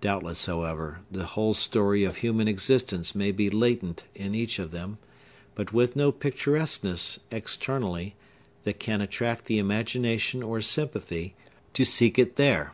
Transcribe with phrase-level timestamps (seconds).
[0.00, 4.98] Doubtless, however, the whole story of human existence may be latent in each of them,
[5.54, 8.16] but with no picturesqueness, externally,
[8.64, 11.36] that can attract the imagination or sympathy
[11.74, 12.72] to seek it there.